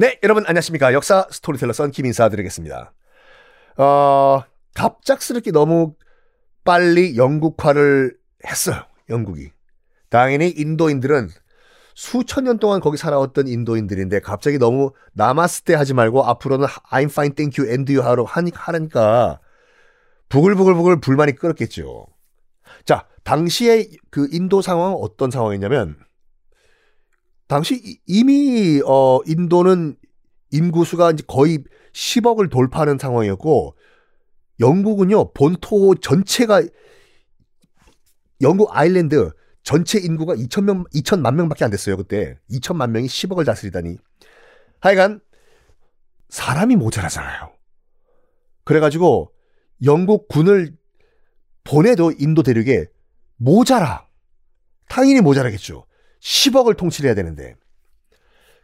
네, 0.00 0.18
여러분 0.22 0.44
안녕하십니까. 0.46 0.94
역사 0.94 1.26
스토리텔러 1.30 1.74
썬킴 1.74 2.06
인사드리겠습니다. 2.06 2.94
어, 3.76 4.42
갑작스럽게 4.72 5.50
너무 5.50 5.94
빨리 6.64 7.18
영국화를 7.18 8.16
했어요. 8.46 8.80
영국이. 9.10 9.50
당연히 10.08 10.48
인도인들은 10.48 11.28
수천 11.94 12.44
년 12.44 12.58
동안 12.58 12.80
거기 12.80 12.96
살아왔던 12.96 13.46
인도인들인데 13.46 14.20
갑자기 14.20 14.56
너무 14.56 14.92
나마스테 15.12 15.74
하지 15.74 15.92
말고 15.92 16.24
앞으로는 16.24 16.66
I'm 16.90 17.10
fine, 17.10 17.34
thank 17.34 17.62
you, 17.62 17.70
and 17.70 17.92
you 17.92 18.02
하라 18.02 18.24
하니까 18.24 19.38
부글부글부글 20.30 21.02
불만이 21.02 21.34
끓었겠죠. 21.34 22.06
자, 22.86 23.06
당시에 23.22 23.90
그 24.08 24.28
인도 24.32 24.62
상황은 24.62 24.96
어떤 24.98 25.30
상황이냐면 25.30 25.98
당시 27.50 27.98
이미 28.06 28.80
어 28.86 29.18
인도는 29.26 29.96
인구수가 30.50 31.12
이제 31.12 31.24
거의 31.26 31.64
10억을 31.92 32.50
돌파하는 32.50 32.98
상황이었고 32.98 33.76
영국은요 34.60 35.32
본토 35.32 35.94
전체가 35.94 36.62
영국 38.42 38.74
아일랜드 38.76 39.30
전체 39.62 39.98
인구가 39.98 40.34
2천 40.34 40.64
명 40.64 40.84
2천만 40.94 41.34
명밖에 41.34 41.64
안 41.64 41.70
됐어요 41.70 41.96
그때. 41.96 42.38
2천만 42.50 42.90
명이 42.90 43.06
10억을 43.06 43.44
다스리다니. 43.44 43.98
하여간 44.80 45.20
사람이 46.28 46.76
모자라잖아요. 46.76 47.52
그래가지고 48.64 49.32
영국 49.84 50.28
군을 50.28 50.76
보내도 51.64 52.12
인도 52.18 52.42
대륙에 52.42 52.86
모자라. 53.36 54.06
당연히 54.88 55.20
모자라겠죠. 55.20 55.86
10억을 56.20 56.76
통치해야 56.76 57.14
되는데. 57.14 57.54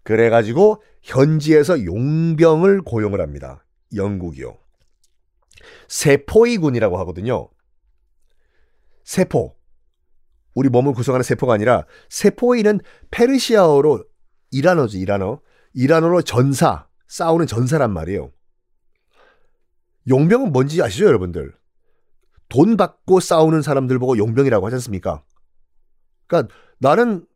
그래가지고 0.03 0.83
현지에서 1.07 1.85
용병을 1.85 2.83
고용을 2.83 3.21
합니다. 3.21 3.65
영국이요. 3.95 4.59
세포이군이라고 5.89 6.99
하거든요. 6.99 7.49
세포. 9.05 9.57
우리 10.55 10.69
몸을 10.69 10.95
구성하는 10.95 11.23
세포가 11.23 11.55
아니라 11.55 11.87
세포이는 12.09 12.81
페르시아어로 13.13 14.05
이란어죠, 14.51 14.99
이란어. 14.99 15.41
이란어로 15.75 16.23
전사, 16.23 16.89
싸우는 17.07 17.47
전사란 17.47 17.93
말이에요. 17.93 18.33
용병은 20.09 20.53
뭔지 20.53 20.83
아시죠, 20.83 21.05
여러분들? 21.07 21.55
돈 22.49 22.77
받고 22.77 23.21
싸우는 23.21 23.63
사람들 23.63 23.99
보고 23.99 24.19
용병이라고 24.19 24.67
하지 24.67 24.75
않습니까? 24.75 25.23
그러니까 26.27 26.53
나는 26.79 27.27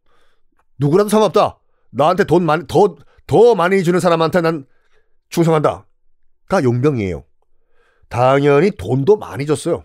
누구라도 0.79 1.09
상관없다. 1.09 1.61
나한테 1.91 2.25
돈 2.25 2.45
많이, 2.45 2.65
더, 2.67 2.97
더 3.31 3.55
많이 3.55 3.85
주는 3.85 4.01
사람한테 4.01 4.41
난 4.41 4.67
충성한다. 5.29 5.87
가 6.49 6.65
용병이에요. 6.65 7.25
당연히 8.09 8.73
돈도 8.73 9.19
많이 9.19 9.47
줬어요. 9.47 9.85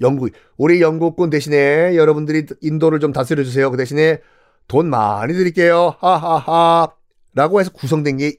영국, 0.00 0.32
우리 0.56 0.80
영국군 0.82 1.30
대신에 1.30 1.94
여러분들이 1.94 2.46
인도를 2.60 2.98
좀 2.98 3.12
다스려주세요. 3.12 3.70
그 3.70 3.76
대신에 3.76 4.20
돈 4.66 4.90
많이 4.90 5.32
드릴게요. 5.32 5.94
하하하. 6.00 6.88
라고 7.34 7.60
해서 7.60 7.70
구성된 7.70 8.16
게 8.16 8.32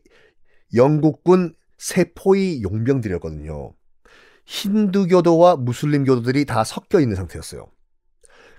영국군 0.74 1.56
세포이 1.78 2.64
용병들이었거든요. 2.64 3.72
힌두교도와 4.46 5.56
무슬림교도들이 5.56 6.44
다 6.44 6.66
섞여 6.66 7.00
있는 7.00 7.16
상태였어요. 7.16 7.66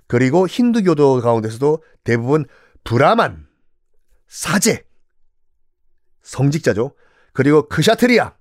그리고 0.07 0.47
힌두교도 0.47 1.21
가운데서도 1.21 1.83
대부분 2.03 2.45
브라만, 2.83 3.45
사제, 4.27 4.86
성직자죠. 6.27 6.91
그리고 7.33 7.67
크샤트리아, 7.69 8.35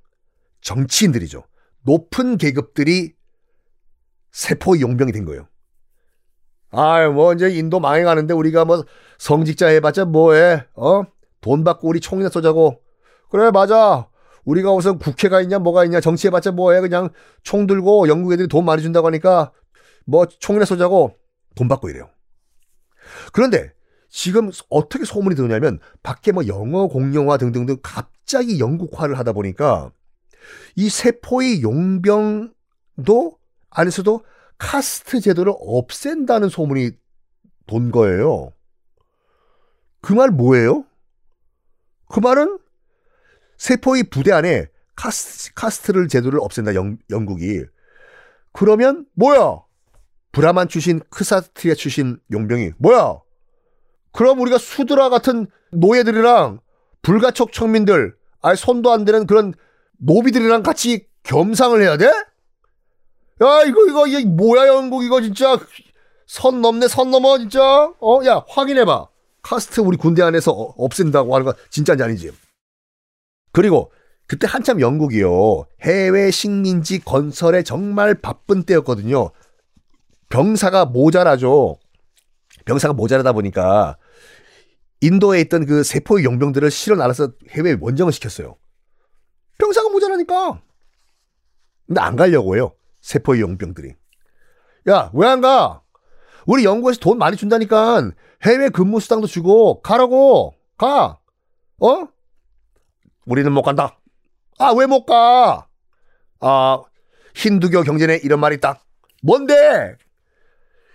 정치인들이죠. 0.60 1.44
높은 1.82 2.36
계급들이 2.36 3.14
세포이 4.32 4.78
용병이 4.80 5.12
된 5.12 5.24
거예요. 5.24 5.48
아유, 6.72 7.12
뭐, 7.12 7.32
이제 7.32 7.48
인도 7.48 7.78
망해가는데 7.78 8.34
우리가 8.34 8.64
뭐 8.64 8.84
성직자 9.18 9.68
해봤자 9.68 10.04
뭐해, 10.06 10.66
어? 10.74 11.02
돈 11.40 11.62
받고 11.62 11.88
우리 11.88 12.00
총이나 12.00 12.28
쏘자고. 12.28 12.80
그래, 13.30 13.50
맞아. 13.52 14.08
우리가 14.44 14.72
우선 14.72 14.98
국회가 14.98 15.40
있냐, 15.40 15.60
뭐가 15.60 15.84
있냐, 15.84 16.00
정치해봤자 16.00 16.52
뭐해. 16.52 16.80
그냥 16.80 17.10
총 17.44 17.66
들고 17.66 18.08
영국 18.08 18.32
애들이 18.32 18.48
돈 18.48 18.64
많이 18.64 18.82
준다고 18.82 19.06
하니까 19.06 19.52
뭐 20.06 20.26
총이나 20.26 20.64
쏘자고 20.64 21.16
돈 21.54 21.68
받고 21.68 21.88
이래요. 21.88 22.10
그런데 23.32 23.72
지금 24.16 24.50
어떻게 24.70 25.04
소문이 25.04 25.36
드냐면 25.36 25.78
밖에 26.02 26.32
뭐 26.32 26.46
영어 26.46 26.86
공용화 26.86 27.36
등등등 27.36 27.76
갑자기 27.82 28.58
영국화를 28.58 29.18
하다 29.18 29.34
보니까 29.34 29.92
이 30.74 30.88
세포의 30.88 31.60
용병도 31.60 33.38
안에서도 33.68 34.24
카스트 34.56 35.20
제도를 35.20 35.52
없앤다는 35.58 36.48
소문이 36.48 36.92
돈 37.66 37.90
거예요. 37.90 38.54
그 40.00 40.14
말 40.14 40.30
뭐예요? 40.30 40.86
그 42.08 42.18
말은 42.20 42.58
세포이 43.58 44.04
부대 44.04 44.32
안에 44.32 44.68
카스, 44.94 45.52
카스트를 45.52 46.08
제도를 46.08 46.40
없앤다 46.40 46.74
영, 46.74 46.96
영국이. 47.10 47.64
그러면 48.52 49.04
뭐야? 49.12 49.60
브라만 50.32 50.68
출신 50.68 51.00
크샤트리아 51.10 51.74
출신 51.74 52.18
용병이 52.32 52.72
뭐야? 52.78 53.25
그럼 54.16 54.40
우리가 54.40 54.56
수드라 54.56 55.10
같은 55.10 55.46
노예들이랑 55.72 56.60
불가촉천민들, 57.02 58.16
아예 58.40 58.56
손도 58.56 58.90
안 58.90 59.04
대는 59.04 59.26
그런 59.26 59.52
노비들이랑 59.98 60.62
같이 60.62 61.06
겸상을 61.22 61.80
해야 61.82 61.98
돼? 61.98 62.06
야, 62.06 63.62
이거, 63.66 63.86
이거, 63.86 64.06
이게 64.06 64.24
뭐야, 64.24 64.68
영국, 64.68 65.04
이거 65.04 65.20
진짜. 65.20 65.58
선 66.26 66.62
넘네, 66.62 66.88
선 66.88 67.10
넘어, 67.10 67.38
진짜. 67.38 67.60
어, 68.00 68.20
야, 68.24 68.42
확인해봐. 68.48 69.06
카스트 69.42 69.80
우리 69.80 69.98
군대 69.98 70.22
안에서 70.22 70.50
어, 70.50 70.74
없앤다고 70.78 71.34
하는 71.34 71.44
거 71.44 71.54
진짜인지 71.68 72.02
아닌지. 72.02 72.32
그리고 73.52 73.92
그때 74.26 74.46
한참 74.46 74.80
영국이요. 74.80 75.66
해외 75.82 76.30
식민지 76.30 77.00
건설에 77.00 77.62
정말 77.62 78.14
바쁜 78.14 78.62
때였거든요. 78.64 79.30
병사가 80.30 80.86
모자라죠. 80.86 81.76
병사가 82.64 82.94
모자라다 82.94 83.32
보니까 83.32 83.98
인도에 85.06 85.40
있던 85.42 85.66
그 85.66 85.82
세포의 85.84 86.24
용병들을 86.24 86.68
실어 86.70 86.96
날아서 86.96 87.32
해외에 87.50 87.76
원정을 87.80 88.12
시켰어요. 88.12 88.56
병사가 89.58 89.88
모자라니까. 89.90 90.60
근데 91.86 92.00
안 92.00 92.16
가려고 92.16 92.56
해요. 92.56 92.74
세포의 93.00 93.40
용병들이. 93.40 93.94
야, 94.88 95.10
왜 95.14 95.28
안 95.28 95.40
가? 95.40 95.82
우리 96.46 96.64
영국에서 96.64 96.98
돈 97.00 97.18
많이 97.18 97.36
준다니까 97.36 98.10
해외 98.44 98.68
근무 98.68 99.00
수당도 99.00 99.26
주고 99.26 99.80
가라고. 99.80 100.54
가. 100.76 101.18
어? 101.80 102.08
우리는 103.26 103.50
못 103.52 103.62
간다. 103.62 103.98
아, 104.58 104.72
왜 104.72 104.86
못 104.86 105.04
가? 105.06 105.68
아, 106.40 106.82
힌두교 107.34 107.82
경전에 107.82 108.20
이런 108.24 108.40
말이 108.40 108.56
있다. 108.56 108.80
뭔데? 109.22 109.96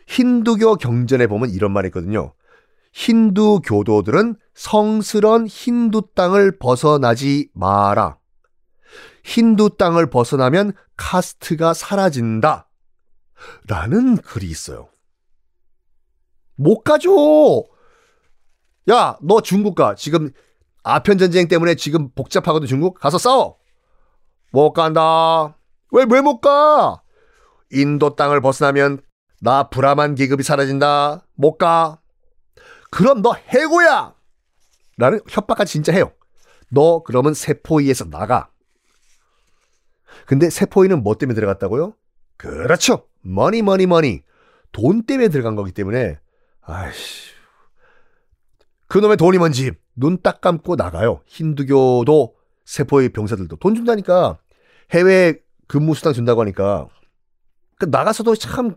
힌두교 0.08 0.76
경전에 0.76 1.28
보면 1.28 1.50
이런 1.50 1.72
말이 1.72 1.88
있거든요. 1.88 2.34
힌두 2.92 3.62
교도들은 3.64 4.36
성스런 4.54 5.48
힌두 5.48 6.10
땅을 6.14 6.60
벗어나지 6.60 7.50
마라. 7.54 8.18
힌두 9.24 9.78
땅을 9.78 10.10
벗어나면 10.10 10.74
카스트가 10.98 11.74
사라진다. 11.74 12.70
라는 13.68 14.18
글이 14.18 14.48
있어요. 14.48 14.90
못 16.56 16.84
가죠! 16.84 17.66
야, 18.90 19.18
너 19.22 19.42
중국 19.42 19.76
가. 19.76 19.96
지금 19.96 20.32
아편전쟁 20.84 21.48
때문에 21.48 21.76
지금 21.76 22.10
복잡하거든, 22.14 22.68
중국. 22.68 23.00
가서 23.00 23.18
싸워! 23.18 23.58
못 24.52 24.74
간다. 24.74 25.58
왜, 25.92 26.06
왜 26.10 26.22
못 26.22 26.40
가? 26.42 27.02
인도 27.72 28.16
땅을 28.16 28.42
벗어나면 28.42 29.02
나 29.40 29.70
브라만 29.70 30.16
계급이 30.16 30.44
사라진다. 30.44 31.26
못 31.36 31.58
가. 31.58 32.01
그럼 32.92 33.22
너 33.22 33.34
해고야! 33.34 34.14
라는 34.98 35.20
협박까지 35.28 35.72
진짜 35.74 35.92
해요. 35.94 36.12
너 36.70 37.02
그러면 37.04 37.34
세포이에서 37.34 38.06
나가. 38.10 38.50
근데 40.28 40.50
세포이는 40.50 41.02
뭐 41.04 41.16
때문에 41.16 41.34
들어갔다고요? 41.36 41.96
그렇죠. 42.38 43.08
money 43.22 43.62
money 43.62 43.88
money. 43.88 44.22
돈 44.72 45.04
때문에 45.04 45.30
들어간 45.30 45.56
거기 45.56 45.72
때문에 45.72 46.20
아이씨. 46.62 47.32
그놈의 48.88 49.18
돈이 49.18 49.38
뭔지 49.38 49.72
눈 49.96 50.22
딱 50.22 50.42
감고 50.42 50.76
나가요. 50.76 51.22
힌두교도 51.26 52.36
세포의 52.66 53.10
병사들도 53.10 53.56
돈 53.58 53.76
준다니까 53.76 54.38
해외 54.92 55.36
근무 55.68 55.96
수당 55.96 56.14
준다고 56.14 56.42
하니까 56.42 56.88
그 57.80 57.86
나가서도 57.86 58.36
참 58.36 58.76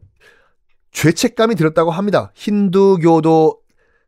죄책감이 0.93 1.57
들었다고 1.57 1.91
합니다. 1.91 2.33
힌두교도 2.35 3.61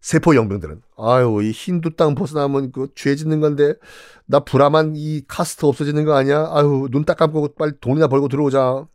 세포 0.07 0.37
용병들은 0.37 0.83
아유 0.99 1.41
이 1.43 1.51
힌두 1.51 1.97
땅 1.97 2.15
벗어나면 2.15 2.71
그 2.71 2.87
죄 2.95 3.17
짓는 3.17 3.41
건데 3.41 3.75
나 4.27 4.39
브라만 4.39 4.93
이 4.95 5.23
카스트 5.27 5.67
없어지는 5.67 6.05
거 6.05 6.15
아니야? 6.15 6.47
아유 6.53 6.87
눈 6.93 7.05
딱 7.05 7.17
감고 7.17 7.57
빨리 7.57 7.73
돈이나 7.81 8.07
벌고 8.07 8.29
들어오자. 8.29 8.87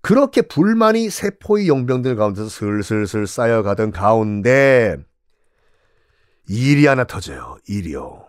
그렇게 0.00 0.42
불만이 0.42 1.10
세포의 1.10 1.68
용병들 1.68 2.16
가운데서 2.16 2.48
슬슬슬 2.48 3.28
쌓여가던 3.28 3.92
가운데 3.92 4.96
일이 6.48 6.86
하나 6.86 7.04
터져요. 7.04 7.56
일이요. 7.68 8.26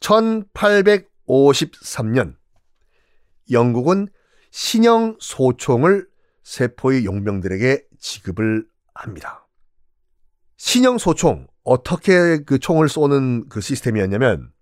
1853년 0.00 2.34
영국은 3.52 4.08
신형 4.50 5.16
소총을 5.20 6.08
세포의 6.42 7.04
용병들에게 7.04 7.84
지급을 8.00 8.66
합니다. 8.94 9.45
신형 10.56 10.98
소총 10.98 11.46
어떻게 11.64 12.38
그 12.44 12.58
총을 12.58 12.88
쏘는 12.88 13.48
그 13.48 13.60
시스템이었냐면 13.60 14.52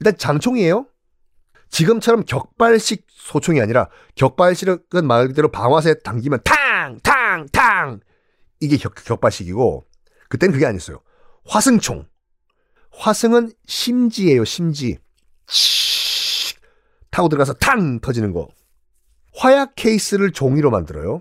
일단 0.00 0.16
장총이에요. 0.16 0.86
지금처럼 1.68 2.24
격발식 2.24 3.06
소총이 3.08 3.60
아니라 3.60 3.88
격발식은 4.14 5.06
말 5.06 5.28
그대로 5.28 5.50
방아쇠 5.50 6.00
당기면 6.00 6.40
탕! 6.44 6.98
탕! 7.02 7.46
탕! 7.52 8.00
이게 8.60 8.76
격, 8.76 8.94
격발식이고 8.94 9.84
그땐 10.28 10.52
그게 10.52 10.66
아니었어요. 10.66 11.00
화승총. 11.46 12.06
화승은 12.92 13.52
심지예요, 13.66 14.44
심지. 14.44 14.98
치 15.46 16.54
타고 17.10 17.28
들어가서 17.28 17.54
탕! 17.54 18.00
터지는 18.00 18.32
거. 18.32 18.48
화약 19.34 19.74
케이스를 19.76 20.32
종이로 20.32 20.70
만들어요. 20.70 21.20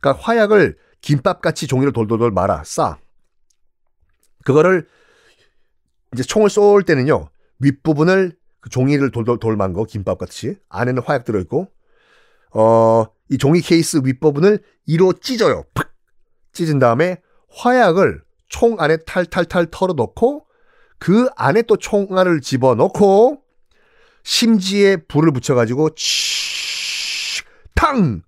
그러니까 0.00 0.22
화약을 0.22 0.76
김밥같이 1.00 1.66
종이를 1.66 1.92
돌돌돌 1.92 2.30
말아, 2.30 2.62
싸. 2.64 2.98
그거를 4.44 4.86
이제 6.12 6.22
총을 6.22 6.50
쏠 6.50 6.82
때는요, 6.82 7.28
윗부분을 7.58 8.36
그 8.60 8.70
종이를 8.70 9.10
돌돌 9.10 9.38
돌 9.38 9.56
만 9.56 9.72
거 9.72 9.84
김밥같이 9.84 10.56
안에는 10.68 11.02
화약 11.02 11.24
들어있고 11.24 11.68
어 12.54 13.06
이 13.32 13.38
종이 13.38 13.60
케이스 13.60 14.00
윗부분을 14.02 14.58
이로 14.86 15.12
찢어요. 15.12 15.64
팍 15.72 15.92
찢은 16.52 16.80
다음에 16.80 17.22
화약을 17.48 18.22
총 18.48 18.80
안에 18.80 18.96
탈탈탈 19.06 19.68
털어놓고 19.70 20.46
그 20.98 21.28
안에 21.36 21.62
또 21.62 21.76
총알을 21.76 22.40
집어넣고 22.40 23.40
심지에 24.24 24.96
불을 24.96 25.30
붙여가지고 25.32 25.90
탕 27.76 28.22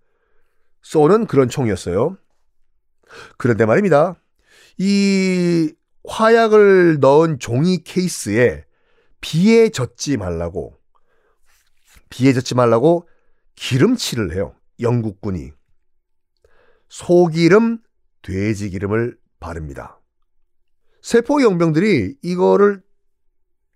쏘는 0.82 1.26
그런 1.26 1.48
총이었어요. 1.48 2.16
그런데 3.36 3.66
말입니다. 3.66 4.16
이 4.78 5.72
화약을 6.04 6.98
넣은 7.00 7.38
종이 7.38 7.82
케이스에 7.84 8.64
비에 9.20 9.68
젖지 9.68 10.16
말라고 10.16 10.76
비에 12.10 12.32
젖지 12.32 12.54
말라고 12.54 13.08
기름칠을 13.54 14.34
해요. 14.34 14.54
영국군이 14.80 15.52
소기름, 16.88 17.78
돼지 18.20 18.68
기름을 18.70 19.16
바릅니다. 19.40 20.00
세포 21.00 21.42
용병들이 21.42 22.16
이거를 22.22 22.82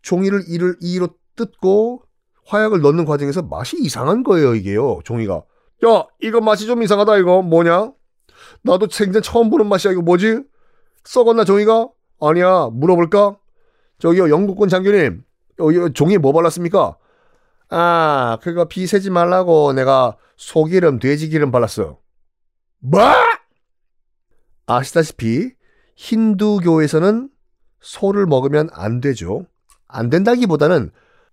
종이를 0.03 0.45
이를 0.49 0.77
이로 0.81 1.09
뜯고 1.35 2.03
화약을 2.47 2.81
넣는 2.81 3.05
과정에서 3.05 3.43
맛이 3.43 3.77
이상한 3.81 4.23
거예요, 4.23 4.55
이게요. 4.55 5.01
종이가. 5.05 5.35
야, 5.87 6.07
이거 6.21 6.41
맛이 6.41 6.67
좀 6.67 6.83
이상하다 6.83 7.19
이거. 7.19 7.43
뭐냐? 7.43 7.93
나도 8.63 8.89
생전 8.91 9.23
처음 9.23 9.51
보는 9.51 9.67
맛이야. 9.67 9.93
이거 9.93 10.03
뭐지? 10.03 10.43
썩었나 11.05 11.45
종이가? 11.45 11.89
아니야. 12.21 12.69
물어볼까? 12.73 13.37
저기요, 13.99 14.31
영국군 14.31 14.69
장교님. 14.69 15.25
어, 15.59 15.89
종이에 15.91 16.19
뭐 16.19 16.33
발랐습니까? 16.33 16.97
아, 17.71 18.39
그거 18.43 18.67
비 18.67 18.87
새지 18.87 19.11
말라고 19.11 19.73
내가 19.73 20.17
소기름, 20.37 20.99
돼지기름 20.99 21.51
발랐어. 21.51 21.99
뭐? 22.79 23.01
아시다시피 24.67 25.53
힌두교에서는 25.97 27.31
소를 27.81 28.27
먹으면 28.27 28.69
안 28.73 29.01
되죠. 29.01 29.47
안 29.89 30.11
된다기보다는 30.11 30.91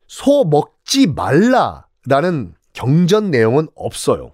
소 0.08 0.44
먹지 0.44 1.08
말라라는 1.08 2.56
경전 2.74 3.32
내용은 3.32 3.68
없어요. 3.76 4.32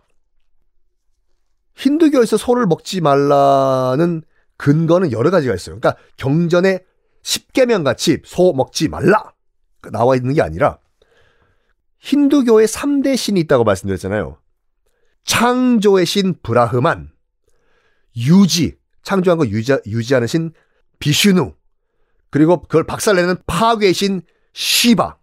힌두교에서 1.80 2.36
소를 2.36 2.68
먹지 2.68 3.00
말라는 3.00 4.22
근거는 4.58 5.14
여러 5.14 5.32
가지가 5.32 5.56
있어요. 5.56 5.80
그러니까 5.80 6.02
경전에 6.18 6.84
십계명 7.24 7.84
같이 7.84 8.22
소 8.26 8.52
먹지 8.54 8.90
말라 8.90 9.34
나와 9.92 10.18
있는 10.18 10.34
게 10.34 10.42
아니라 10.42 10.80
힌두교의 12.00 12.68
3대 12.68 13.16
신이 13.16 13.40
있다고 13.42 13.64
말씀드렸잖아요. 13.64 14.38
창조의 15.24 16.06
신 16.06 16.34
브라흐만, 16.42 17.12
유지, 18.18 18.78
창조한 19.04 19.38
거 19.38 19.46
유지, 19.48 19.78
유지하는 19.86 20.28
신 20.28 20.52
비슈누, 21.00 21.54
그리고 22.30 22.62
그걸 22.62 22.86
박살내는 22.86 23.36
파괴의 23.46 23.94
신 23.94 24.22
시바. 24.54 25.18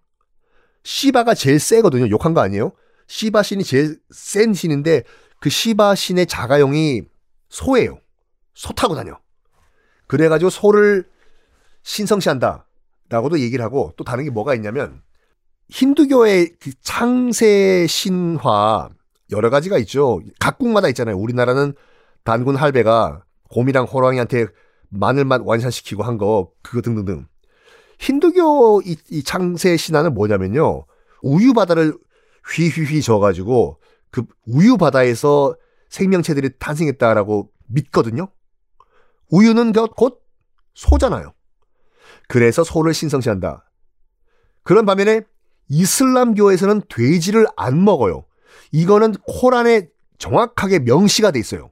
시바가 0.84 1.34
제일 1.34 1.58
세거든요. 1.58 2.08
욕한 2.10 2.34
거 2.34 2.40
아니에요? 2.40 2.72
시바 3.08 3.42
신이 3.42 3.64
제일 3.64 3.98
센 4.10 4.54
신인데 4.54 5.02
그 5.40 5.50
시바 5.50 5.94
신의 5.94 6.26
자가용이 6.26 7.02
소예요. 7.48 7.98
소 8.54 8.72
타고 8.72 8.94
다녀. 8.94 9.18
그래가지고 10.06 10.50
소를 10.50 11.04
신성시한다. 11.82 12.66
라고도 13.08 13.38
얘기를 13.40 13.64
하고 13.64 13.92
또 13.96 14.04
다른 14.04 14.24
게 14.24 14.30
뭐가 14.30 14.54
있냐면 14.54 15.02
힌두교의 15.68 16.54
그 16.60 16.72
창세 16.82 17.86
신화 17.88 18.88
여러 19.30 19.50
가지가 19.50 19.78
있죠. 19.78 20.20
각국마다 20.40 20.88
있잖아요. 20.88 21.16
우리나라는 21.16 21.74
단군 22.24 22.56
할배가 22.56 23.24
곰이랑 23.50 23.84
호랑이한테 23.84 24.46
마늘만 24.88 25.42
완산시키고 25.44 26.02
한 26.02 26.18
거 26.18 26.50
그거 26.62 26.80
등등등. 26.80 27.26
힌두교 27.98 28.82
이, 28.84 28.96
이 29.10 29.22
창세 29.22 29.76
신화는 29.76 30.14
뭐냐면요. 30.14 30.86
우유 31.22 31.52
바다를 31.54 31.96
휘휘휘 32.52 33.02
져가지고 33.02 33.78
그 34.16 34.24
우유 34.46 34.78
바다에서 34.78 35.54
생명체들이 35.90 36.58
탄생했다라고 36.58 37.50
믿거든요. 37.66 38.28
우유는 39.30 39.72
곧 39.94 40.22
소잖아요. 40.72 41.34
그래서 42.26 42.64
소를 42.64 42.94
신성시한다. 42.94 43.70
그런 44.62 44.86
반면에 44.86 45.20
이슬람교에서는 45.68 46.82
돼지를 46.88 47.46
안 47.56 47.84
먹어요. 47.84 48.24
이거는 48.72 49.12
코란에 49.26 49.88
정확하게 50.16 50.78
명시가 50.78 51.30
돼 51.30 51.38
있어요. 51.38 51.70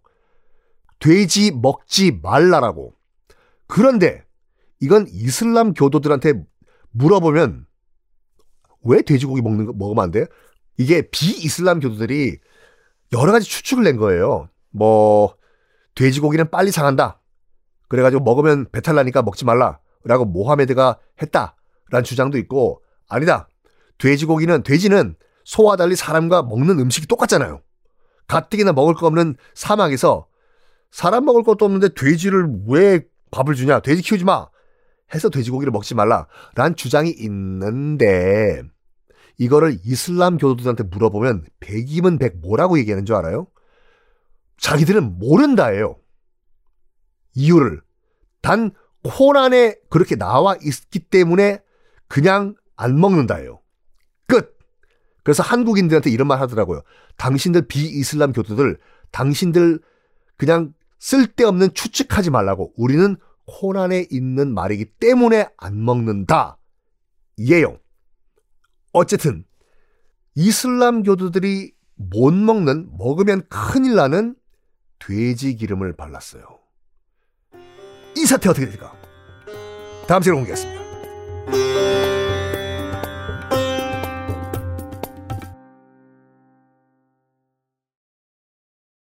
돼지 0.99 1.51
먹지 1.51 2.21
말라라고. 2.23 2.95
그런데 3.67 4.23
이건 4.81 5.07
이슬람 5.09 5.73
교도들한테 5.73 6.45
물어보면 6.91 7.67
왜 8.83 9.01
돼지고기 9.01 9.41
먹는 9.41 9.65
거 9.65 9.73
먹으면 9.73 10.05
안 10.05 10.11
돼? 10.11 10.27
이게 10.77 11.03
비이슬람 11.11 11.81
교도들이 11.81 12.39
여러 13.13 13.33
가지 13.33 13.49
추측을 13.49 13.85
낸 13.85 13.97
거예요. 13.97 14.49
뭐 14.71 15.37
돼지고기는 15.95 16.51
빨리 16.51 16.71
상한다. 16.71 17.21
그래가지고 17.89 18.25
먹으면 18.25 18.67
배탈 18.73 18.95
나니까 18.97 19.23
먹지 19.23 19.45
말라. 19.45 19.79
라고 20.05 20.25
모하메드가 20.25 20.99
했다라는 21.23 22.05
주장도 22.05 22.39
있고 22.39 22.83
아니다. 23.09 23.49
돼지고기는 23.99 24.63
돼지는 24.63 25.17
소와 25.45 25.77
달리 25.77 25.95
사람과 25.97 26.43
먹는 26.43 26.79
음식이 26.81 27.07
똑같잖아요. 27.07 27.61
가뜩이나 28.27 28.73
먹을 28.73 28.95
거 28.95 29.07
없는 29.07 29.37
사막에서 29.55 30.27
사람 30.91 31.25
먹을 31.25 31.43
것도 31.43 31.65
없는데 31.65 31.91
돼지를 31.95 32.49
왜 32.69 33.01
밥을 33.31 33.55
주냐? 33.55 33.81
돼지 33.81 34.03
키우지 34.03 34.25
마. 34.25 34.49
해서 35.15 35.29
돼지고기를 35.29 35.71
먹지 35.71 35.95
말라라는 35.95 36.77
주장이 36.77 37.11
있는데 37.11 38.63
이거를 39.39 39.79
이슬람 39.85 40.39
교도들한테 40.39 40.85
물어보면 40.85 41.45
백이면 41.61 42.19
백 42.19 42.39
뭐라고 42.39 42.79
얘기하는 42.79 43.05
줄 43.05 43.17
알아요? 43.17 43.47
자기들은 44.59 45.19
모른다예요. 45.19 45.97
이유를 47.35 47.81
단 48.41 48.71
코란에 49.03 49.77
그렇게 49.91 50.17
나와 50.17 50.57
있기 50.63 51.01
때문에 51.01 51.61
그냥 52.09 52.55
안 52.77 52.99
먹는다예요. 52.99 53.61
끝. 54.27 54.57
그래서 55.23 55.43
한국인들한테 55.43 56.11
이런 56.11 56.29
말 56.29 56.41
하더라고요. 56.41 56.83
당신들 57.17 57.67
비이슬람 57.67 58.33
교도들, 58.33 58.79
당신들 59.11 59.81
그냥 60.37 60.73
쓸데없는 60.99 61.75
추측하지 61.75 62.31
말라고. 62.31 62.73
우리는 62.77 63.17
코란에 63.47 64.07
있는 64.11 64.55
말이기 64.55 64.87
때문에 64.99 65.49
안 65.57 65.85
먹는다. 65.85 66.59
이에요. 67.37 67.79
어쨌든 68.95 69.45
이슬람교도들이 70.37 71.75
못 71.97 72.33
먹는 72.33 72.89
먹으면 72.97 73.43
큰일 73.49 73.97
나는 73.97 74.35
돼지 74.99 75.57
기름을 75.57 75.97
발랐어요. 75.97 76.43
이 78.17 78.25
사태 78.25 78.49
어떻게 78.49 78.67
될까? 78.67 78.97
다음 80.07 80.23
시간에 80.23 80.41
공개하겠습니다. 80.41 82.04